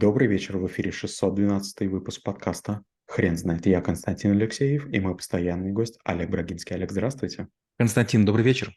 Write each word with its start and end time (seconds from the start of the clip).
Добрый 0.00 0.28
вечер, 0.28 0.58
в 0.58 0.66
эфире 0.68 0.92
612 0.92 1.88
выпуск 1.88 2.22
подкаста 2.22 2.84
«Хрен 3.08 3.36
знает». 3.36 3.66
Я 3.66 3.80
Константин 3.80 4.30
Алексеев 4.30 4.86
и 4.86 5.00
мой 5.00 5.16
постоянный 5.16 5.72
гость 5.72 5.98
Олег 6.04 6.30
Брагинский. 6.30 6.76
Олег, 6.76 6.92
здравствуйте. 6.92 7.48
Константин, 7.78 8.24
добрый 8.24 8.44
вечер. 8.44 8.72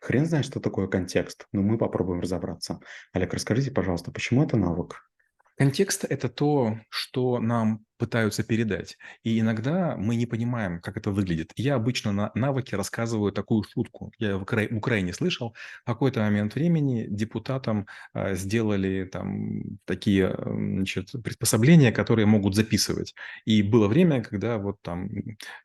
Хрен 0.00 0.24
знает, 0.24 0.46
что 0.46 0.58
такое 0.58 0.86
контекст, 0.86 1.46
но 1.52 1.60
мы 1.60 1.76
попробуем 1.76 2.22
разобраться. 2.22 2.80
Олег, 3.12 3.34
расскажите, 3.34 3.72
пожалуйста, 3.72 4.10
почему 4.10 4.42
это 4.42 4.56
навык? 4.56 5.02
Контекст– 5.58 6.06
это 6.08 6.30
то, 6.30 6.78
что 6.88 7.38
нам 7.38 7.84
пытаются 8.02 8.42
передать. 8.42 8.98
И 9.22 9.38
иногда 9.38 9.96
мы 9.96 10.16
не 10.16 10.26
понимаем, 10.26 10.80
как 10.80 10.96
это 10.96 11.12
выглядит. 11.12 11.52
Я 11.54 11.76
обычно 11.76 12.10
на 12.10 12.32
навыке 12.34 12.76
рассказываю 12.76 13.30
такую 13.30 13.62
шутку. 13.62 14.12
Я 14.18 14.38
в, 14.38 14.42
Укра... 14.42 14.66
в 14.68 14.76
Украине 14.76 15.12
слышал, 15.12 15.54
в 15.84 15.86
какой-то 15.86 16.18
момент 16.18 16.56
времени 16.56 17.06
депутатам 17.08 17.86
э, 18.12 18.34
сделали 18.34 19.04
там 19.04 19.78
такие 19.84 20.36
значит, 20.36 21.12
приспособления, 21.22 21.92
которые 21.92 22.26
могут 22.26 22.56
записывать. 22.56 23.14
И 23.44 23.62
было 23.62 23.86
время, 23.86 24.20
когда 24.20 24.58
вот 24.58 24.82
там 24.82 25.08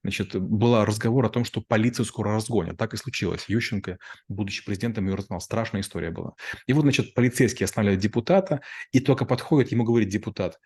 значит, 0.04 0.36
был 0.40 0.86
разговор 0.86 1.26
о 1.26 1.30
том, 1.30 1.44
что 1.44 1.62
полицию 1.62 2.06
скоро 2.06 2.36
разгонят. 2.36 2.78
Так 2.78 2.94
и 2.94 2.98
случилось. 2.98 3.46
Ющенко, 3.50 3.98
будучи 4.28 4.64
президентом, 4.64 5.08
ее 5.08 5.16
разгнал. 5.16 5.42
Страшная 5.42 5.82
история 5.82 6.12
была. 6.12 6.34
И 6.68 6.74
вот, 6.74 6.84
значит, 6.84 7.16
полицейский 7.16 7.66
останавливает 7.66 8.00
депутата, 8.00 8.62
и 8.92 9.00
только 9.00 9.26
подходит, 9.26 9.72
ему 9.72 9.84
говорит 9.84 10.10
депутат, 10.10 10.60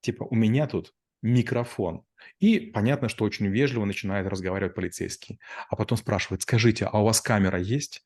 типа, 0.00 0.24
у 0.24 0.34
меня 0.34 0.66
тут 0.66 0.94
микрофон. 1.22 2.04
И 2.38 2.58
понятно, 2.58 3.08
что 3.08 3.24
очень 3.24 3.46
вежливо 3.46 3.84
начинает 3.84 4.26
разговаривать 4.26 4.74
полицейский. 4.74 5.40
А 5.68 5.76
потом 5.76 5.96
спрашивает, 5.96 6.42
скажите, 6.42 6.84
а 6.84 7.00
у 7.00 7.04
вас 7.04 7.20
камера 7.20 7.58
есть? 7.58 8.02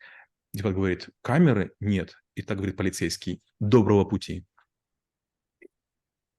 Депутат 0.53 0.77
говорит, 0.77 1.09
камеры 1.23 1.73
нет. 1.81 2.17
И 2.35 2.43
так 2.43 2.59
говорит 2.59 2.77
полицейский, 2.77 3.43
доброго 3.61 4.05
пути. 4.05 4.47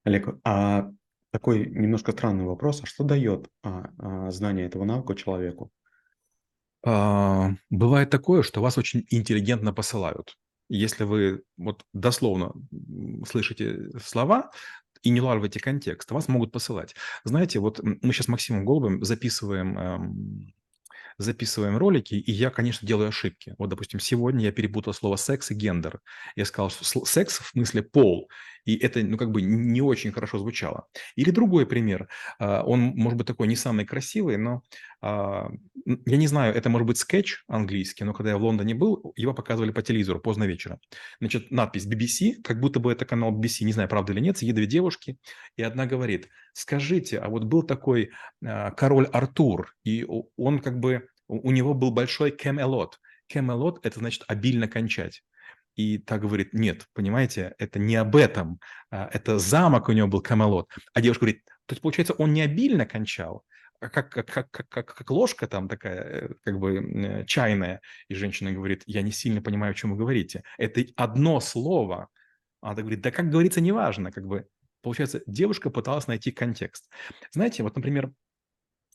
Олег, 0.03 0.39
а 0.43 0.91
такой 1.31 1.65
немножко 1.65 2.11
странный 2.11 2.45
вопрос. 2.45 2.81
А 2.83 2.85
что 2.85 3.03
дает 3.03 3.47
а, 3.63 3.89
а, 3.97 4.31
знание 4.31 4.65
этого 4.65 4.85
навыка 4.85 5.15
человеку? 5.15 5.71
А, 6.85 7.51
бывает 7.69 8.09
такое, 8.09 8.43
что 8.43 8.61
вас 8.61 8.77
очень 8.77 9.05
интеллигентно 9.09 9.73
посылают. 9.73 10.37
Если 10.69 11.03
вы 11.03 11.43
вот 11.57 11.83
дословно 11.93 12.53
слышите 13.25 13.89
слова, 13.99 14.51
и 15.03 15.09
не 15.09 15.21
улавливаете 15.21 15.59
контекст, 15.59 16.11
вас 16.11 16.27
могут 16.27 16.51
посылать. 16.51 16.95
Знаете, 17.23 17.59
вот 17.59 17.79
мы 17.81 18.13
сейчас 18.13 18.25
с 18.25 18.29
Максимом 18.29 18.65
Голубым 18.65 19.03
записываем 19.03 19.77
эм, 19.77 20.53
записываем 21.17 21.77
ролики, 21.77 22.13
и 22.13 22.31
я, 22.31 22.49
конечно, 22.49 22.87
делаю 22.87 23.09
ошибки. 23.09 23.55
Вот, 23.57 23.69
допустим, 23.69 23.99
сегодня 23.99 24.45
я 24.45 24.51
перепутал 24.51 24.93
слово 24.93 25.15
секс 25.15 25.51
и 25.51 25.55
гендер. 25.55 25.99
Я 26.35 26.45
сказал, 26.45 26.69
что 26.69 27.05
секс 27.05 27.39
в 27.39 27.47
смысле 27.49 27.81
пол, 27.81 28.29
и 28.67 28.75
это, 28.75 29.01
ну, 29.01 29.17
как 29.17 29.31
бы 29.31 29.41
не 29.41 29.81
очень 29.81 30.11
хорошо 30.11 30.39
звучало. 30.39 30.87
Или 31.15 31.31
другой 31.31 31.65
пример. 31.65 32.09
А, 32.37 32.63
он, 32.63 32.81
может 32.81 33.17
быть, 33.17 33.25
такой 33.25 33.47
не 33.47 33.55
самый 33.55 33.85
красивый, 33.85 34.35
но 34.35 34.61
а, 35.01 35.49
я 36.05 36.17
не 36.17 36.27
знаю, 36.27 36.53
это 36.53 36.69
может 36.69 36.85
быть 36.85 36.97
скетч 36.97 37.45
английский, 37.47 38.03
но 38.03 38.13
когда 38.13 38.31
я 38.31 38.37
в 38.37 38.43
Лондоне 38.43 38.75
был, 38.75 39.13
его 39.15 39.33
показывали 39.33 39.71
по 39.71 39.81
телевизору 39.81 40.19
поздно 40.19 40.43
вечером. 40.43 40.79
Значит, 41.21 41.49
надпись 41.49 41.87
BBC, 41.87 42.41
как 42.43 42.59
будто 42.59 42.81
бы 42.81 42.91
это 42.91 43.05
канал 43.05 43.31
BBC, 43.31 43.63
не 43.63 43.71
знаю, 43.71 43.87
правда 43.87 44.11
или 44.11 44.19
нет, 44.19 44.37
сидят 44.37 44.55
две 44.57 44.65
девушки, 44.65 45.17
и 45.55 45.63
одна 45.63 45.85
говорит, 45.85 46.27
скажите, 46.51 47.19
а 47.19 47.29
вот 47.29 47.45
был 47.45 47.63
такой 47.63 48.11
а, 48.45 48.71
король 48.71 49.05
Артур, 49.13 49.73
и 49.85 50.05
он 50.35 50.59
как 50.59 50.81
бы, 50.81 51.07
у 51.29 51.51
него 51.51 51.73
был 51.73 51.91
большой 51.91 52.31
Кемелот. 52.31 52.99
Кемелот– 53.27 53.79
это 53.85 53.99
значит 53.99 54.25
обильно 54.27 54.67
кончать. 54.67 55.23
И 55.77 55.99
так 55.99 56.21
говорит, 56.21 56.53
нет, 56.53 56.85
понимаете, 56.93 57.53
это 57.59 57.79
не 57.79 57.95
об 57.95 58.15
этом, 58.15 58.59
а, 58.89 59.09
это 59.13 59.39
замок 59.39 59.87
у 59.89 59.93
него 59.93 60.07
был 60.07 60.21
Камелот. 60.21 60.67
А 60.93 61.01
девушка 61.01 61.25
говорит, 61.25 61.45
то 61.67 61.73
есть, 61.73 61.81
получается, 61.81 62.13
он 62.13 62.33
не 62.33 62.41
обильно 62.41 62.85
кончал, 62.85 63.45
а 63.79 63.89
как, 63.89 64.09
как, 64.09 64.27
как, 64.27 64.69
как, 64.69 64.85
как 64.95 65.11
ложка 65.11 65.47
там 65.47 65.67
такая, 65.67 66.01
э, 66.01 66.29
как 66.43 66.59
бы 66.59 66.77
э, 66.77 67.25
чайная. 67.25 67.81
И 68.07 68.15
женщина 68.15 68.51
говорит, 68.51 68.81
я 68.87 69.03
не 69.03 69.11
сильно 69.11 69.41
понимаю, 69.41 69.71
о 69.71 69.75
чем 69.75 69.91
вы 69.91 69.97
говорите. 69.97 70.43
Это 70.57 70.83
одно 70.95 71.39
слово. 71.39 72.09
Она 72.61 72.73
говорит, 72.81 73.01
да 73.01 73.11
как 73.11 73.29
говорится, 73.29 73.61
неважно. 73.61 74.11
Как 74.11 74.25
бы. 74.25 74.47
Получается, 74.81 75.21
девушка 75.27 75.69
пыталась 75.69 76.07
найти 76.07 76.31
контекст. 76.31 76.89
Знаете, 77.31 77.61
вот, 77.61 77.75
например, 77.75 78.11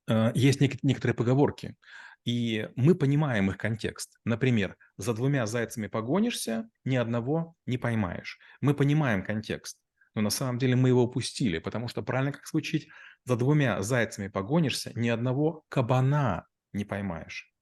э, 0.09 0.33
есть 0.35 0.61
некоторые 0.61 1.15
поговорки. 1.15 1.77
И 2.25 2.69
мы 2.77 2.95
понимаем 2.95 3.51
их 3.51 3.59
контекст. 3.59 4.19
Например, 4.25 4.77
за 5.03 5.15
двумя 5.15 5.47
зайцами 5.47 5.89
погонишься, 5.89 6.69
ни 6.85 6.97
одного 6.97 7.55
не 7.67 7.79
поймаешь. 7.79 8.39
Мы 8.61 8.75
понимаем 8.75 9.25
контекст, 9.25 9.79
но 10.15 10.23
на 10.23 10.31
самом 10.31 10.59
деле 10.59 10.77
мы 10.77 10.89
его 10.89 11.03
упустили, 11.03 11.59
потому 11.59 11.89
что 11.89 12.03
правильно 12.03 12.33
как 12.33 12.47
звучит, 12.47 12.89
за 13.25 13.37
двумя 13.37 13.83
зайцами 13.83 14.29
погонишься, 14.29 14.93
ни 14.95 15.09
одного 15.09 15.65
кабана 15.69 16.47
не 16.73 16.85
поймаешь. 16.85 17.53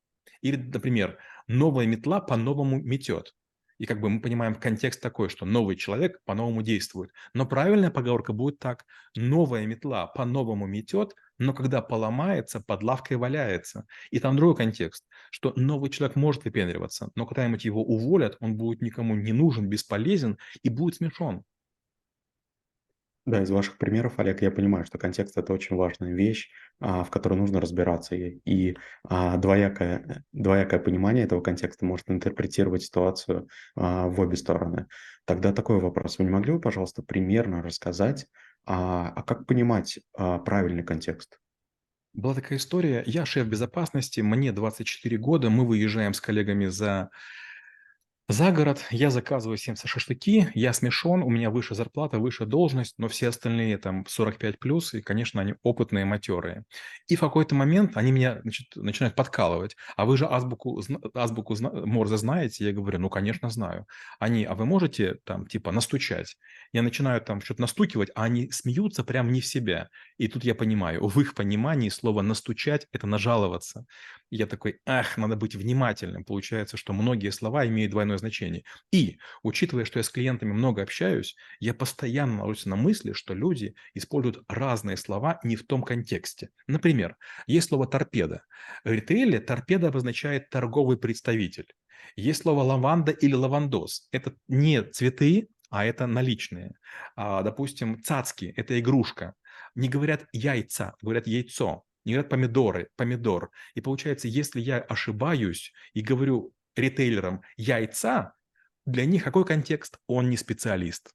Или, 0.41 0.57
например, 0.57 1.19
новая 1.47 1.87
метла 1.87 2.21
по-новому 2.21 2.81
метет. 2.81 3.35
И 3.81 3.87
как 3.87 3.99
бы 3.99 4.11
мы 4.11 4.21
понимаем 4.21 4.55
контекст 4.57 5.01
такой, 5.01 5.31
что 5.31 5.47
новый 5.47 5.75
человек 5.75 6.23
по-новому 6.27 6.61
действует. 6.61 7.13
Но 7.33 7.47
правильная 7.47 7.91
поговорка 7.91 8.35
будет 8.35 8.59
так. 8.59 8.85
Новая 9.17 9.65
метла 9.65 10.07
по-новому 10.07 10.67
метет, 10.67 11.15
но 11.39 11.55
когда 11.55 11.81
поломается, 11.81 12.61
под 12.61 12.83
лавкой 12.83 13.17
валяется. 13.17 13.87
И 14.11 14.19
там 14.19 14.37
другой 14.37 14.55
контекст, 14.55 15.07
что 15.31 15.55
новый 15.57 15.89
человек 15.89 16.15
может 16.15 16.45
выпендриваться, 16.45 17.11
но 17.15 17.25
когда-нибудь 17.25 17.65
его 17.65 17.83
уволят, 17.83 18.37
он 18.41 18.59
будет 18.59 18.83
никому 18.83 19.15
не 19.15 19.33
нужен, 19.33 19.67
бесполезен 19.71 20.37
и 20.63 20.69
будет 20.69 20.97
смешон. 20.97 21.45
Да, 23.31 23.43
из 23.43 23.51
ваших 23.51 23.79
примеров, 23.79 24.19
Олег, 24.19 24.43
я 24.43 24.51
понимаю, 24.51 24.85
что 24.85 24.99
контекст– 24.99 25.37
это 25.37 25.53
очень 25.53 25.77
важная 25.77 26.13
вещь, 26.13 26.51
а, 26.81 27.05
в 27.05 27.11
которой 27.11 27.35
нужно 27.35 27.61
разбираться. 27.61 28.17
И, 28.17 28.77
а, 29.05 29.37
двоякое, 29.37 30.25
двоякое 30.33 30.81
понимание 30.81 31.25
этого 31.25 31.41
контекста 31.41 31.85
может 31.85 32.11
интерпретировать 32.11 32.83
ситуацию 32.83 33.49
а, 33.77 34.09
в 34.09 34.19
обе 34.19 34.37
стороны. 34.37 34.89
Тогда 35.27 35.53
такой 35.53 35.79
вопрос. 35.79 36.19
Вы 36.19 36.25
не 36.25 36.31
могли 36.31 36.55
бы, 36.55 36.61
пожалуйста, 36.61 37.05
примерно 37.05 37.63
рассказать, 37.63 38.27
а, 38.67 39.23
как 39.23 39.47
понимать 39.47 40.01
правильный 40.13 40.83
контекст? 40.83 41.39
Была 42.13 42.35
такая 42.35 42.59
история. 42.59 43.05
Я 43.07 43.25
шеф 43.27 43.47
безопасности, 43.47 44.23
мне 44.23 44.51
24 44.51 45.17
года, 45.19 45.51
мы 45.51 45.65
выезжаем 45.65 46.15
с 46.15 46.21
коллегами 46.21 46.67
за 46.67 47.11
за 48.33 48.53
город 48.53 48.87
я 48.91 49.11
заказываю 49.11 49.59
всем 49.59 49.75
шашлыки, 49.77 50.49
я 50.55 50.73
смешон, 50.73 51.23
у 51.23 51.31
меня 51.31 51.51
выше 51.51 51.75
зарплата, 51.75 52.19
выше 52.19 52.47
должность, 52.47 52.95
но 52.99 53.09
все 53.09 53.29
остальные 53.29 53.79
там 53.79 54.07
45 54.07 54.59
плюс, 54.59 54.95
и, 54.95 55.03
конечно, 55.03 55.41
они 55.41 55.55
опытные, 55.63 56.05
матерые. 56.05 56.65
И 57.09 57.17
в 57.17 57.21
какой-то 57.21 57.55
момент 57.55 57.97
они 57.97 58.13
меня 58.13 58.41
значит, 58.43 58.69
начинают 58.77 59.17
подкалывать. 59.17 59.77
А 59.97 60.05
вы 60.05 60.17
же 60.17 60.27
азбуку, 60.27 60.81
азбуку 61.15 61.57
Морзе 61.61 62.19
знаете? 62.19 62.65
Я 62.67 62.73
говорю, 62.73 63.01
ну, 63.01 63.11
конечно, 63.11 63.51
знаю. 63.51 63.87
Они, 64.21 64.45
а 64.45 64.55
вы 64.55 64.65
можете 64.65 65.17
там 65.25 65.47
типа 65.47 65.73
настучать? 65.73 66.37
Я 66.73 66.83
начинаю 66.83 67.21
там 67.21 67.41
что-то 67.41 67.63
настукивать, 67.63 68.11
а 68.15 68.25
они 68.25 68.51
смеются 68.53 69.03
прям 69.03 69.33
не 69.33 69.41
в 69.41 69.47
себя. 69.47 69.89
И 70.19 70.29
тут 70.29 70.45
я 70.45 70.55
понимаю, 70.55 71.05
в 71.07 71.21
их 71.21 71.35
понимании 71.35 71.89
слово 71.89 72.23
настучать– 72.23 72.87
это 72.93 73.09
нажаловаться. 73.09 73.87
Я 74.31 74.47
такой, 74.47 74.79
ах, 74.87 75.17
надо 75.17 75.35
быть 75.35 75.57
внимательным. 75.57 76.25
Получается, 76.25 76.77
что 76.77 76.93
многие 76.93 77.31
слова 77.31 77.67
имеют 77.67 77.91
двойное 77.91 78.20
значение. 78.21 78.65
И, 78.93 79.19
учитывая, 79.43 79.85
что 79.85 79.99
я 79.99 80.03
с 80.03 80.09
клиентами 80.09 80.53
много 80.53 80.83
общаюсь, 80.83 81.35
я 81.59 81.75
постоянно 81.75 82.45
ложусь 82.45 82.67
на 82.67 82.77
мысли, 82.77 83.13
что 83.13 83.35
люди 83.35 83.75
используют 83.95 84.45
разные 84.49 84.97
слова 84.97 85.41
не 85.43 85.57
в 85.57 85.67
том 85.67 85.83
контексте. 85.83 86.51
Например, 86.67 87.17
есть 87.47 87.69
слово 87.69 87.87
«торпеда». 87.87 88.43
В 88.85 88.91
ритейле 88.91 89.41
торпеда 89.41 89.89
обозначает 89.89 90.49
торговый 90.51 90.97
представитель. 90.97 91.67
Есть 92.17 92.43
слово 92.43 92.63
«лаванда» 92.63 93.13
или 93.13 93.35
«лавандос». 93.35 94.09
Это 94.13 94.35
не 94.49 94.83
цветы, 94.83 95.49
а 95.71 95.85
это 95.85 96.07
наличные. 96.07 96.73
А, 97.17 97.43
допустим, 97.43 98.03
цацки– 98.03 98.53
это 98.57 98.79
игрушка. 98.79 99.35
Не 99.75 99.89
говорят 99.89 100.27
яйца, 100.33 100.95
говорят 101.03 101.27
яйцо 101.27 101.85
не 102.05 102.15
говорят 102.15 102.31
помидоры, 102.31 102.89
помидор. 102.97 103.51
И 103.75 103.81
получается, 103.81 104.29
если 104.29 104.61
я 104.61 104.79
ошибаюсь 104.79 105.73
и 105.93 106.01
говорю 106.01 106.53
ритейлерам 106.77 107.43
яйца, 107.57 108.35
для 108.87 109.05
них 109.05 109.25
какой 109.25 109.45
контекст? 109.45 109.99
Он 110.07 110.31
не 110.31 110.37
специалист. 110.37 111.11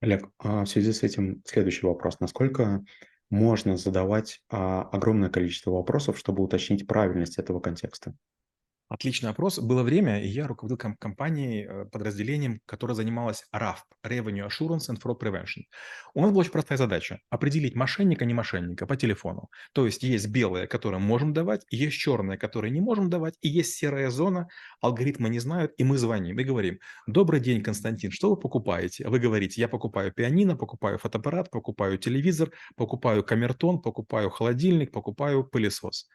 Олег, 0.00 0.28
а 0.38 0.64
в 0.64 0.66
связи 0.66 0.92
с 0.92 1.02
этим 1.02 1.42
следующий 1.44 1.86
вопрос. 1.86 2.20
Насколько 2.20 2.84
можно 3.30 3.76
задавать 3.76 4.40
а, 4.48 4.82
огромное 4.82 5.28
количество 5.28 5.72
вопросов, 5.72 6.18
чтобы 6.18 6.42
уточнить 6.42 6.86
правильность 6.86 7.38
этого 7.38 7.60
контекста? 7.60 8.14
Отличный 8.88 9.28
вопрос. 9.28 9.58
Было 9.58 9.82
время, 9.82 10.22
и 10.24 10.28
я 10.28 10.46
руководил 10.46 10.78
ком- 10.78 10.96
компанией, 10.96 11.66
э, 11.68 11.84
подразделением, 11.84 12.60
которое 12.64 12.94
занималось 12.94 13.44
RAF, 13.54 13.76
Revenue 14.02 14.48
Assurance 14.48 14.88
and 14.88 14.98
Fraud 15.02 15.20
Prevention. 15.20 15.64
У 16.14 16.22
нас 16.22 16.30
была 16.30 16.40
очень 16.40 16.52
простая 16.52 16.78
задача– 16.78 17.18
определить 17.28 17.74
мошенника, 17.76 18.24
не 18.24 18.32
мошенника 18.32 18.86
по 18.86 18.96
телефону. 18.96 19.50
То 19.74 19.84
есть 19.84 20.02
есть 20.02 20.28
белые, 20.28 20.66
которые 20.66 21.00
можем 21.00 21.34
давать, 21.34 21.66
есть 21.68 21.98
черные, 21.98 22.38
которые 22.38 22.70
не 22.70 22.80
можем 22.80 23.10
давать, 23.10 23.34
и 23.42 23.48
есть 23.48 23.74
серая 23.74 24.08
зона, 24.08 24.48
алгоритмы 24.80 25.28
не 25.28 25.38
знают, 25.38 25.72
и 25.76 25.84
мы 25.84 25.98
звоним 25.98 26.38
и 26.40 26.44
говорим, 26.44 26.78
добрый 27.06 27.40
день, 27.40 27.62
Константин, 27.62 28.10
что 28.10 28.30
вы 28.30 28.36
покупаете? 28.36 29.06
Вы 29.06 29.18
говорите, 29.18 29.60
я 29.60 29.68
покупаю 29.68 30.12
пианино, 30.12 30.56
покупаю 30.56 30.96
фотоаппарат, 30.98 31.50
покупаю 31.50 31.98
телевизор, 31.98 32.52
покупаю 32.74 33.22
камертон, 33.22 33.82
покупаю 33.82 34.30
холодильник, 34.30 34.92
покупаю 34.92 35.44
пылесос. 35.44 36.08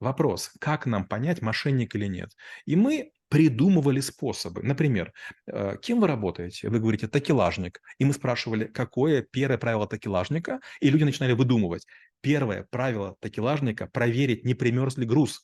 Вопрос, 0.00 0.50
как 0.60 0.86
нам 0.86 1.04
понять, 1.06 1.42
мошенник 1.42 1.94
или 1.94 2.06
нет? 2.06 2.30
И 2.66 2.76
мы 2.76 3.12
придумывали 3.28 4.00
способы. 4.00 4.62
Например, 4.62 5.12
э, 5.46 5.76
кем 5.82 6.00
вы 6.00 6.06
работаете? 6.06 6.68
Вы 6.68 6.78
говорите 6.78 7.08
такелажник. 7.08 7.80
И 7.98 8.04
мы 8.04 8.12
спрашивали, 8.12 8.64
какое 8.66 9.22
первое 9.22 9.58
правило 9.58 9.86
такелажника? 9.86 10.60
И 10.80 10.88
люди 10.88 11.04
начинали 11.04 11.32
выдумывать. 11.32 11.86
Первое 12.20 12.66
правило 12.70 13.16
такелажника– 13.20 13.86
проверить, 13.92 14.44
не 14.44 14.54
примерз 14.54 14.96
ли 14.96 15.06
груз. 15.06 15.42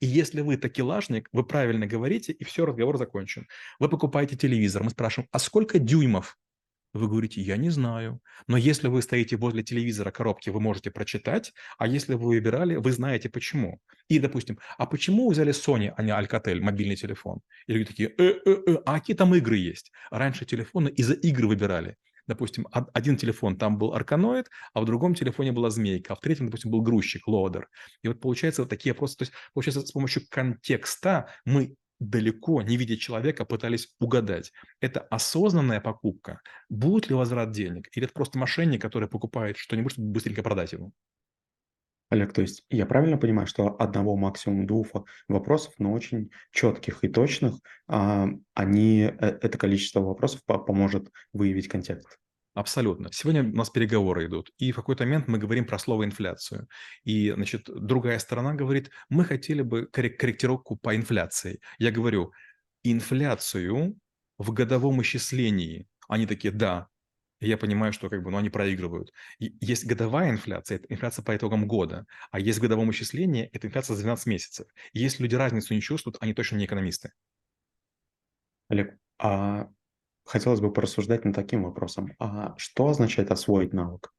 И 0.00 0.06
если 0.06 0.40
вы 0.40 0.56
такелажник, 0.56 1.28
вы 1.32 1.44
правильно 1.44 1.86
говорите, 1.86 2.32
и 2.32 2.44
все, 2.44 2.66
разговор 2.66 2.98
закончен. 2.98 3.46
Вы 3.78 3.88
покупаете 3.88 4.36
телевизор, 4.36 4.82
мы 4.82 4.90
спрашиваем, 4.90 5.28
а 5.32 5.38
сколько 5.38 5.78
дюймов? 5.78 6.36
Вы 6.94 7.08
говорите, 7.08 7.40
я 7.40 7.56
не 7.56 7.70
знаю. 7.70 8.20
Но 8.46 8.56
если 8.56 8.86
вы 8.86 9.02
стоите 9.02 9.36
возле 9.36 9.64
телевизора 9.64 10.12
коробки, 10.12 10.50
вы 10.50 10.60
можете 10.60 10.92
прочитать, 10.92 11.52
а 11.76 11.88
если 11.88 12.14
вы 12.14 12.28
выбирали, 12.28 12.76
вы 12.76 12.92
знаете 12.92 13.28
почему. 13.28 13.80
И, 14.08 14.20
допустим, 14.20 14.60
а 14.78 14.86
почему 14.86 15.26
вы 15.26 15.32
взяли 15.32 15.52
Sony, 15.52 15.92
а 15.96 16.02
не 16.04 16.12
Alcatel, 16.12 16.60
мобильный 16.60 16.94
телефон? 16.94 17.40
И 17.66 17.72
люди 17.72 17.86
такие, 17.86 18.08
э, 18.10 18.34
э, 18.46 18.56
э, 18.66 18.76
а 18.86 19.00
какие 19.00 19.16
там 19.16 19.34
игры 19.34 19.56
есть? 19.56 19.90
Раньше 20.12 20.44
телефоны 20.44 20.88
из-за 20.88 21.14
игр 21.14 21.46
выбирали. 21.46 21.96
Допустим, 22.28 22.66
один 22.70 23.16
телефон 23.16 23.58
там 23.58 23.76
был 23.76 23.92
арканоид, 23.92 24.46
а 24.72 24.80
в 24.80 24.86
другом 24.86 25.14
телефоне 25.14 25.52
была 25.52 25.70
змейка, 25.70 26.12
а 26.12 26.16
в 26.16 26.20
третьем, 26.20 26.46
допустим, 26.46 26.70
был 26.70 26.80
грузчик, 26.80 27.26
лоадер. 27.26 27.68
И 28.02 28.08
вот 28.08 28.20
получается 28.20 28.62
вот 28.62 28.70
такие 28.70 28.92
вопросы, 28.92 29.16
то 29.16 29.22
есть 29.24 29.32
получается 29.52 29.80
с 29.82 29.92
помощью 29.92 30.22
контекста 30.30 31.28
мы 31.44 31.74
далеко, 32.00 32.62
не 32.62 32.76
видя 32.76 32.96
человека, 32.96 33.44
пытались 33.44 33.88
угадать, 34.00 34.52
это 34.80 35.00
осознанная 35.00 35.80
покупка, 35.80 36.40
будет 36.68 37.08
ли 37.08 37.14
возврат 37.14 37.52
денег, 37.52 37.88
или 37.94 38.06
это 38.06 38.14
просто 38.14 38.38
мошенник, 38.38 38.82
который 38.82 39.08
покупает 39.08 39.56
что-нибудь, 39.56 39.92
чтобы 39.92 40.08
быстренько 40.08 40.42
продать 40.42 40.72
ему. 40.72 40.92
Олег, 42.10 42.32
то 42.32 42.42
есть 42.42 42.64
я 42.70 42.86
правильно 42.86 43.16
понимаю, 43.16 43.46
что 43.46 43.74
одного 43.80 44.16
максимум 44.16 44.66
двух 44.66 44.86
вопросов, 45.26 45.74
но 45.78 45.92
очень 45.92 46.30
четких 46.52 47.02
и 47.02 47.08
точных, 47.08 47.54
а, 47.88 48.28
они, 48.52 49.02
э, 49.02 49.38
это 49.40 49.58
количество 49.58 50.00
вопросов 50.00 50.44
поможет 50.44 51.10
выявить 51.32 51.68
контекст? 51.68 52.18
Абсолютно. 52.54 53.10
Сегодня 53.12 53.42
у 53.42 53.56
нас 53.56 53.68
переговоры 53.68 54.26
идут, 54.26 54.52
и 54.58 54.70
в 54.70 54.76
какой-то 54.76 55.04
момент 55.04 55.26
мы 55.26 55.38
говорим 55.38 55.66
про 55.66 55.76
слово 55.76 56.04
инфляцию. 56.04 56.68
И, 57.02 57.32
значит, 57.32 57.64
другая 57.66 58.18
сторона 58.20 58.54
говорит, 58.54 58.90
мы 59.08 59.24
хотели 59.24 59.62
бы 59.62 59.86
корректировку 59.86 60.76
по 60.76 60.94
инфляции. 60.94 61.60
Я 61.78 61.90
говорю, 61.90 62.32
инфляцию 62.84 63.98
в 64.38 64.52
годовом 64.52 65.02
исчислении. 65.02 65.88
Они 66.08 66.26
такие, 66.26 66.52
да. 66.52 66.86
Я 67.40 67.58
понимаю, 67.58 67.92
что 67.92 68.08
как 68.08 68.22
бы, 68.22 68.30
ну, 68.30 68.38
они 68.38 68.50
проигрывают. 68.50 69.12
И 69.40 69.56
есть 69.60 69.84
годовая 69.84 70.30
инфляция, 70.30 70.76
это 70.76 70.86
инфляция 70.88 71.24
по 71.24 71.36
итогам 71.36 71.66
года, 71.66 72.06
а 72.30 72.38
есть 72.38 72.60
в 72.60 72.62
годовом 72.62 72.90
исчислении, 72.92 73.50
это 73.52 73.66
инфляция 73.66 73.96
за 73.96 74.02
12 74.02 74.26
месяцев. 74.26 74.68
И 74.92 75.00
если 75.00 75.24
люди 75.24 75.34
разницу 75.34 75.74
не 75.74 75.80
чувствуют, 75.80 76.18
они 76.20 76.32
точно 76.34 76.56
не 76.56 76.66
экономисты. 76.66 77.10
Олег, 78.68 78.96
а 79.18 79.68
Хотелось 80.24 80.60
бы 80.60 80.72
порассуждать 80.72 81.24
над 81.24 81.34
таким 81.34 81.64
вопросом. 81.64 82.12
А 82.18 82.54
что 82.58 82.88
означает 82.88 83.30
освоить 83.30 83.72
навык? 83.72 84.12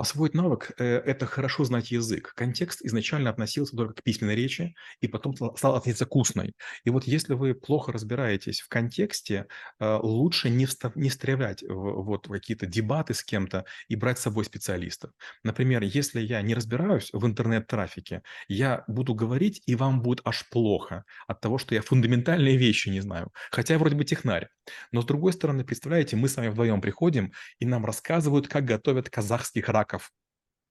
Освоить 0.00 0.32
навык 0.32 0.72
э,– 0.78 0.84
это 1.04 1.26
хорошо 1.26 1.64
знать 1.64 1.90
язык. 1.90 2.32
Контекст 2.34 2.80
изначально 2.82 3.28
относился 3.28 3.76
только 3.76 4.00
к 4.00 4.02
письменной 4.02 4.34
речи 4.34 4.74
и 5.02 5.08
потом 5.08 5.36
стал 5.36 5.76
относиться 5.76 6.06
к 6.06 6.16
устной. 6.16 6.54
И 6.84 6.90
вот 6.90 7.04
если 7.04 7.34
вы 7.34 7.52
плохо 7.52 7.92
разбираетесь 7.92 8.62
в 8.62 8.68
контексте, 8.68 9.46
э, 9.78 9.98
лучше 10.02 10.48
не, 10.48 10.64
встав, 10.64 10.96
не 10.96 11.10
встревать 11.10 11.62
в 11.62 12.02
вот 12.02 12.28
какие-то 12.28 12.64
дебаты 12.64 13.12
с 13.12 13.22
кем-то 13.22 13.66
и 13.88 13.94
брать 13.94 14.18
с 14.18 14.22
собой 14.22 14.46
специалистов. 14.46 15.10
Например, 15.44 15.82
если 15.82 16.22
я 16.22 16.40
не 16.40 16.54
разбираюсь 16.54 17.10
в 17.12 17.26
интернет-трафике, 17.26 18.22
я 18.48 18.84
буду 18.88 19.14
говорить, 19.14 19.62
и 19.66 19.74
вам 19.74 20.00
будет 20.00 20.22
аж 20.24 20.48
плохо 20.48 21.04
от 21.26 21.42
того, 21.42 21.58
что 21.58 21.74
я 21.74 21.82
фундаментальные 21.82 22.56
вещи 22.56 22.88
не 22.88 23.00
знаю. 23.00 23.34
Хотя 23.50 23.74
я 23.74 23.78
вроде 23.78 23.96
бы 23.96 24.04
технарь. 24.04 24.48
Но 24.92 25.02
с 25.02 25.04
другой 25.04 25.34
стороны, 25.34 25.62
представляете, 25.62 26.16
мы 26.16 26.26
с 26.28 26.36
вами 26.36 26.48
вдвоем 26.48 26.80
приходим, 26.80 27.32
и 27.58 27.66
нам 27.66 27.84
рассказывают, 27.84 28.48
как 28.48 28.64
готовят 28.64 29.10
казахских 29.10 29.68
рак 29.68 29.89
раков. 29.90 30.12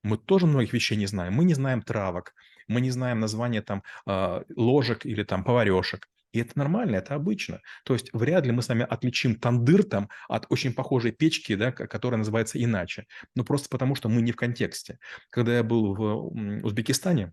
Мы 0.02 0.16
тоже 0.16 0.46
многих 0.46 0.72
вещей 0.72 0.96
не 0.96 1.06
знаем. 1.06 1.34
Мы 1.34 1.44
не 1.44 1.54
знаем 1.54 1.82
травок, 1.82 2.34
мы 2.68 2.80
не 2.80 2.90
знаем 2.90 3.20
названия 3.20 3.62
там 3.62 3.82
а, 4.06 4.42
ложек 4.56 5.04
или 5.04 5.24
там 5.24 5.44
поварешек. 5.44 6.08
И 6.32 6.38
это 6.38 6.52
нормально, 6.54 6.96
это 6.96 7.16
обычно. 7.16 7.60
То 7.84 7.92
есть 7.92 8.10
вряд 8.12 8.46
ли 8.46 8.52
мы 8.52 8.62
с 8.62 8.68
вами 8.68 8.86
отличим 8.88 9.34
тандыр 9.34 9.82
там 9.82 10.08
от 10.28 10.46
очень 10.48 10.72
похожей 10.72 11.10
печки, 11.10 11.56
да, 11.56 11.72
которая 11.72 12.18
называется 12.18 12.62
иначе. 12.62 13.06
Ну, 13.34 13.44
просто 13.44 13.68
потому, 13.68 13.96
что 13.96 14.08
мы 14.08 14.22
не 14.22 14.30
в 14.32 14.36
контексте. 14.36 14.98
Когда 15.30 15.56
я 15.56 15.64
был 15.64 15.94
в 15.94 16.64
Узбекистане, 16.64 17.32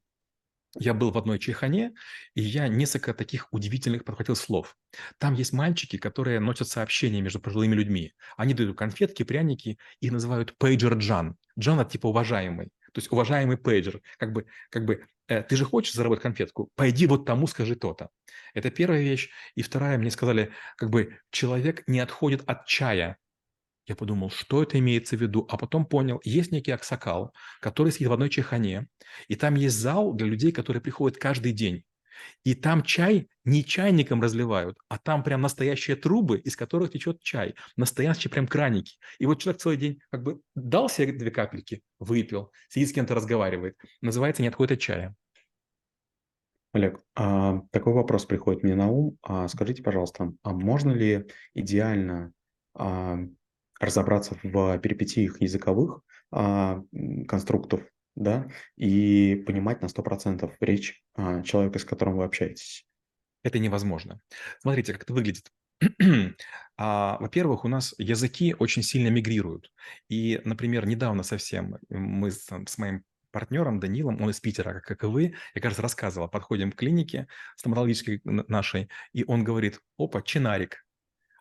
я 0.79 0.93
был 0.93 1.11
в 1.11 1.17
одной 1.17 1.39
чайхане, 1.39 1.93
и 2.35 2.41
я 2.41 2.67
несколько 2.67 3.13
таких 3.13 3.47
удивительных 3.51 4.03
подхватил 4.03 4.35
слов. 4.35 4.75
Там 5.17 5.33
есть 5.33 5.53
мальчики, 5.53 5.97
которые 5.97 6.39
носят 6.39 6.67
сообщения 6.67 7.21
между 7.21 7.39
пожилыми 7.39 7.75
людьми. 7.75 8.13
Они 8.35 8.53
дают 8.53 8.77
конфетки, 8.77 9.23
пряники, 9.23 9.77
и 9.99 10.11
называют 10.11 10.57
пейджер 10.57 10.95
Джан. 10.95 11.37
Джан– 11.59 11.79
это 11.81 11.91
типа 11.91 12.07
уважаемый. 12.07 12.67
То 12.93 12.99
есть 12.99 13.11
уважаемый 13.11 13.57
пейджер. 13.57 14.01
Как 14.17 14.33
бы, 14.33 14.45
как 14.69 14.85
бы 14.85 15.05
э, 15.27 15.43
ты 15.43 15.55
же 15.55 15.65
хочешь 15.65 15.93
заработать 15.93 16.23
конфетку? 16.23 16.71
Пойди 16.75 17.05
вот 17.07 17.25
тому 17.25 17.47
скажи 17.47 17.75
то-то. 17.75 18.09
Это 18.53 18.71
первая 18.71 19.01
вещь. 19.01 19.29
И 19.55 19.61
вторая, 19.61 19.97
мне 19.97 20.11
сказали, 20.11 20.51
как 20.77 20.89
бы 20.89 21.19
человек 21.29 21.83
не 21.87 21.99
отходит 21.99 22.43
от 22.47 22.65
чая. 22.65 23.17
Я 23.87 23.95
подумал, 23.95 24.29
что 24.29 24.63
это 24.63 24.77
имеется 24.79 25.15
в 25.15 25.21
виду, 25.21 25.47
а 25.49 25.57
потом 25.57 25.85
понял, 25.85 26.19
есть 26.25 26.51
некий 26.51 26.71
аксакал, 26.71 27.33
который 27.61 27.93
сидит 27.93 28.09
в 28.09 28.13
одной 28.13 28.29
чайхане, 28.29 28.87
и 29.29 29.35
там 29.35 29.55
есть 29.55 29.77
зал 29.77 30.13
для 30.13 30.27
людей, 30.27 30.51
которые 30.51 30.81
приходят 30.81 31.17
каждый 31.17 31.53
день. 31.53 31.83
И 32.43 32.53
там 32.55 32.83
чай 32.83 33.29
не 33.45 33.63
чайником 33.63 34.21
разливают, 34.21 34.77
а 34.89 34.97
там 34.97 35.23
прям 35.23 35.41
настоящие 35.41 35.95
трубы, 35.95 36.39
из 36.39 36.57
которых 36.57 36.91
течет 36.91 37.21
чай. 37.21 37.55
Настоящие 37.75 38.31
прям 38.31 38.47
краники. 38.47 38.97
И 39.19 39.25
вот 39.25 39.39
человек 39.39 39.61
целый 39.61 39.77
день 39.77 39.99
как 40.11 40.23
бы 40.23 40.41
дал 40.55 40.89
себе 40.89 41.13
две 41.13 41.31
капельки, 41.31 41.81
выпил, 41.99 42.51
сидит 42.69 42.89
с 42.89 42.93
кем-то 42.93 43.15
разговаривает. 43.15 43.75
Называется 44.01 44.41
«Не 44.41 44.47
отходит 44.49 44.73
от 44.73 44.79
чая». 44.79 45.15
Олег, 46.73 46.99
а, 47.15 47.61
такой 47.71 47.93
вопрос 47.93 48.25
приходит 48.25 48.63
мне 48.63 48.75
на 48.75 48.87
ум. 48.87 49.17
А, 49.21 49.47
скажите, 49.47 49.81
пожалуйста, 49.81 50.33
а 50.43 50.53
можно 50.53 50.91
ли 50.91 51.27
идеально 51.53 52.33
а, 52.73 53.19
разобраться 53.79 54.37
в 54.43 54.77
перипетиях 54.79 55.41
языковых 55.41 56.01
а, 56.31 56.81
конструктов, 57.27 57.81
да, 58.15 58.47
и 58.75 59.43
понимать 59.45 59.81
на 59.81 59.87
100% 59.87 60.51
речь 60.61 61.03
а, 61.15 61.41
человека, 61.43 61.79
с 61.79 61.85
которым 61.85 62.17
вы 62.17 62.23
общаетесь. 62.23 62.85
Это 63.43 63.59
невозможно. 63.59 64.19
Смотрите, 64.59 64.93
как 64.93 65.03
это 65.03 65.13
выглядит. 65.13 65.51
а, 66.77 67.17
во-первых, 67.19 67.65
у 67.65 67.67
нас 67.67 67.93
языки 67.97 68.55
очень 68.57 68.81
сильно 68.81 69.09
мигрируют. 69.09 69.71
И, 70.09 70.41
например, 70.43 70.87
недавно 70.87 71.23
совсем 71.23 71.77
мы 71.89 72.31
с, 72.31 72.47
с 72.47 72.77
моим 72.77 73.03
партнером 73.31 73.79
Данилом, 73.79 74.19
он 74.21 74.31
из 74.31 74.39
Питера, 74.39 74.79
как 74.79 75.03
и 75.03 75.07
вы, 75.07 75.35
я, 75.53 75.61
кажется, 75.61 75.83
рассказывал, 75.83 76.27
подходим 76.27 76.71
к 76.71 76.75
клинике 76.75 77.27
стоматологической 77.55 78.21
нашей, 78.23 78.89
и 79.13 79.23
он 79.25 79.43
говорит, 79.43 79.79
опа, 79.97 80.21
чинарик, 80.21 80.86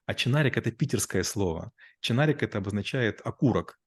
а 0.06 0.14
чинарик– 0.14 0.56
это 0.58 0.70
питерское 0.70 1.22
слово. 1.22 1.72
Чинарик– 2.00 2.42
это 2.44 2.58
обозначает 2.58 3.20
окурок. 3.24 3.78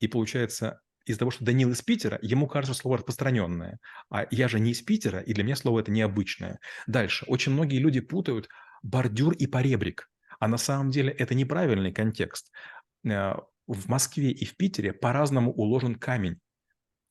И 0.00 0.08
получается, 0.08 0.80
из-за 1.06 1.20
того, 1.20 1.30
что 1.30 1.44
Данил 1.44 1.70
из 1.70 1.82
Питера, 1.82 2.18
ему 2.20 2.46
кажется 2.46 2.74
слово 2.74 2.98
распространенное. 2.98 3.78
А 4.10 4.26
я 4.30 4.48
же 4.48 4.60
не 4.60 4.72
из 4.72 4.82
Питера, 4.82 5.20
и 5.20 5.32
для 5.32 5.44
меня 5.44 5.56
слово 5.56 5.80
это 5.80 5.90
необычное. 5.90 6.58
Дальше. 6.86 7.24
Очень 7.26 7.52
многие 7.52 7.78
люди 7.78 8.00
путают 8.00 8.48
бордюр 8.82 9.32
и 9.32 9.46
поребрик. 9.46 10.08
А 10.38 10.48
на 10.48 10.58
самом 10.58 10.90
деле 10.90 11.10
это 11.10 11.34
неправильный 11.34 11.92
контекст. 11.92 12.52
Э, 13.04 13.34
в 13.66 13.88
Москве 13.88 14.30
и 14.30 14.44
в 14.44 14.56
Питере 14.56 14.92
по-разному 14.92 15.52
уложен 15.52 15.94
камень 15.94 16.38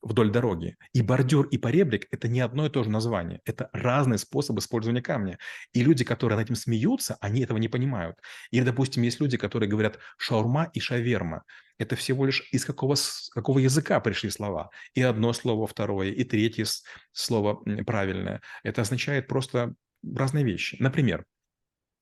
вдоль 0.02 0.30
дороги. 0.30 0.76
И 0.92 1.02
бордюр, 1.02 1.46
и 1.48 1.58
поребрик– 1.58 2.06
это 2.10 2.28
не 2.28 2.40
одно 2.40 2.66
и 2.66 2.70
то 2.70 2.82
же 2.84 2.90
название. 2.90 3.40
Это 3.44 3.68
разные 3.72 4.18
способы 4.18 4.60
использования 4.60 5.02
камня. 5.02 5.38
И 5.72 5.82
люди, 5.82 6.04
которые 6.04 6.36
над 6.36 6.46
этим 6.46 6.56
смеются, 6.56 7.16
они 7.20 7.42
этого 7.42 7.58
не 7.58 7.68
понимают. 7.68 8.16
Или, 8.50 8.64
допустим, 8.64 9.02
есть 9.02 9.20
люди, 9.20 9.36
которые 9.36 9.68
говорят 9.68 9.98
шаурма 10.16 10.70
и 10.72 10.80
шаверма. 10.80 11.44
Это 11.78 11.96
всего 11.96 12.26
лишь 12.26 12.48
из 12.52 12.64
какого, 12.64 12.96
какого 13.32 13.58
языка 13.58 14.00
пришли 14.00 14.30
слова. 14.30 14.70
И 14.94 15.02
одно 15.02 15.32
слово, 15.32 15.66
второе, 15.66 16.10
и 16.10 16.24
третье 16.24 16.66
слово 17.12 17.62
правильное. 17.84 18.40
Это 18.62 18.82
означает 18.82 19.28
просто 19.28 19.74
разные 20.02 20.44
вещи. 20.44 20.76
Например, 20.80 21.24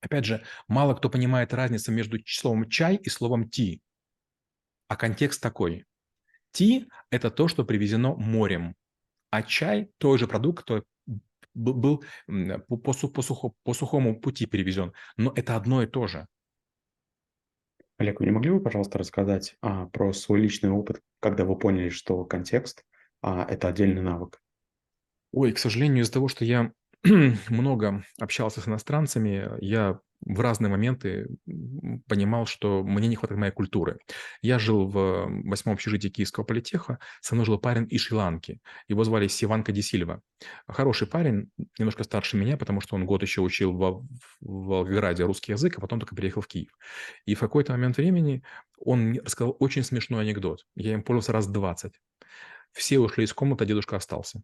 опять 0.00 0.24
же, 0.24 0.42
мало 0.68 0.94
кто 0.94 1.10
понимает 1.10 1.52
разницу 1.54 1.92
между 1.92 2.18
словом 2.26 2.68
«чай» 2.68 2.96
и 2.96 3.08
словом 3.08 3.48
«ти». 3.48 3.82
А 4.88 4.96
контекст 4.96 5.42
такой. 5.42 5.84
Ти– 6.56 6.86
это 7.10 7.30
то, 7.30 7.48
что 7.48 7.66
привезено 7.66 8.14
морем, 8.14 8.76
а 9.28 9.42
чай– 9.42 9.90
тот 9.98 10.18
же 10.18 10.26
продукт, 10.26 10.60
который 10.60 10.84
был 11.52 12.02
по, 12.66 12.76
по, 12.78 12.92
по, 13.08 13.22
сухо, 13.22 13.52
по 13.62 13.74
сухому 13.74 14.18
пути 14.18 14.46
перевезен. 14.46 14.94
Но 15.18 15.34
это 15.36 15.54
одно 15.56 15.82
и 15.82 15.86
то 15.86 16.06
же. 16.06 16.26
Олег, 17.98 18.20
вы 18.20 18.26
не 18.26 18.32
могли 18.32 18.52
бы, 18.52 18.62
пожалуйста, 18.62 18.96
рассказать 18.96 19.54
а, 19.60 19.84
про 19.88 20.14
свой 20.14 20.40
личный 20.40 20.70
опыт, 20.70 21.02
когда 21.20 21.44
вы 21.44 21.58
поняли, 21.58 21.90
что 21.90 22.24
контекст 22.24 22.86
а,– 23.20 23.44
это 23.50 23.68
отдельный 23.68 24.00
навык? 24.00 24.40
Ой, 25.32 25.52
к 25.52 25.58
сожалению, 25.58 26.04
из-за 26.04 26.14
того, 26.14 26.28
что 26.28 26.46
я 26.46 26.72
много 27.50 28.02
общался 28.18 28.62
с 28.62 28.68
иностранцами, 28.68 29.46
я 29.60 30.00
в 30.24 30.40
разные 30.40 30.70
моменты 30.70 31.28
понимал, 32.08 32.46
что 32.46 32.82
мне 32.82 33.08
не 33.08 33.16
хватает 33.16 33.38
моей 33.38 33.52
культуры. 33.52 33.98
Я 34.42 34.58
жил 34.58 34.86
в 34.86 35.28
восьмом 35.44 35.74
общежитии 35.74 36.08
Киевского 36.08 36.44
политеха, 36.44 36.98
со 37.20 37.34
мной 37.34 37.46
жил 37.46 37.58
парень 37.58 37.86
из 37.90 38.00
Шри-Ланки. 38.02 38.60
Его 38.88 39.04
звали 39.04 39.28
Сиванка 39.28 39.72
Дисильва. 39.72 40.22
Хороший 40.66 41.06
парень, 41.06 41.50
немножко 41.78 42.04
старше 42.04 42.36
меня, 42.36 42.56
потому 42.56 42.80
что 42.80 42.96
он 42.96 43.06
год 43.06 43.22
еще 43.22 43.40
учил 43.40 43.72
в, 43.72 44.06
в 44.40 44.66
Волгограде 44.66 45.24
русский 45.24 45.52
язык, 45.52 45.78
а 45.78 45.80
потом 45.80 46.00
только 46.00 46.16
переехал 46.16 46.42
в 46.42 46.46
Киев. 46.46 46.70
И 47.24 47.34
в 47.34 47.40
какой-то 47.40 47.72
момент 47.72 47.96
времени 47.96 48.42
он 48.78 49.18
рассказал 49.18 49.56
очень 49.58 49.82
смешной 49.82 50.22
анекдот. 50.22 50.66
Я 50.74 50.94
им 50.94 51.02
пользовался 51.02 51.32
раз 51.32 51.46
20. 51.46 51.92
Все 52.72 52.98
ушли 52.98 53.24
из 53.24 53.32
комнаты, 53.32 53.64
а 53.64 53.66
дедушка 53.66 53.96
остался. 53.96 54.42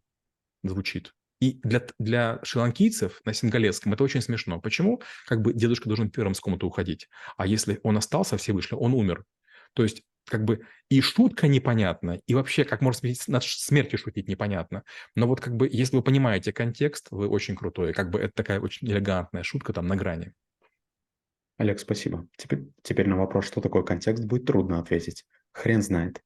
Звучит. 0.62 1.14
И 1.42 1.58
для, 1.64 1.84
для 1.99 2.38
шри-ланкийцев 2.44 3.20
на 3.25 3.34
сингалесском 3.34 3.92
это 3.92 4.04
очень 4.04 4.20
смешно. 4.20 4.61
Почему? 4.61 5.02
Как 5.26 5.42
бы 5.42 5.52
дедушка 5.52 5.88
должен 5.88 6.08
первым 6.08 6.34
с 6.34 6.40
комнаты 6.40 6.66
уходить. 6.66 7.08
А 7.37 7.49
если 7.49 7.80
он 7.82 7.96
остался, 7.96 8.37
все 8.37 8.52
вышли, 8.52 8.76
он 8.76 8.94
умер. 8.94 9.25
То 9.72 9.82
есть 9.82 10.04
как 10.25 10.44
бы 10.44 10.61
и 10.88 11.00
шутка 11.00 11.49
непонятна, 11.49 12.20
и 12.28 12.34
вообще, 12.34 12.64
как 12.64 12.80
можно 12.80 13.08
над 13.26 13.42
смертью 13.42 13.99
шутить 13.99 14.28
непонятно. 14.28 14.84
Но 15.16 15.26
вот 15.26 15.40
как 15.40 15.56
бы, 15.56 15.68
если 15.68 15.96
вы 15.96 16.04
понимаете 16.04 16.52
контекст, 16.52 17.08
вы 17.11 17.26
очень 17.26 17.56
крутой. 17.56 17.92
Как 17.92 18.11
бы 18.11 18.20
это 18.20 18.32
такая 18.37 18.61
очень 18.61 18.88
элегантная 18.88 19.42
шутка 19.42 19.72
там 19.72 19.88
на 19.88 19.96
грани. 19.96 20.32
Олег, 21.56 21.80
спасибо. 21.80 22.28
Теперь, 22.37 22.68
теперь 22.84 23.08
на 23.08 23.16
вопрос, 23.16 23.46
что 23.46 23.61
такое 23.61 23.82
контекст, 23.82 24.25
будет 24.26 24.46
трудно 24.46 24.78
ответить. 24.78 25.25
Хрен 25.50 25.82
знает. 25.82 26.22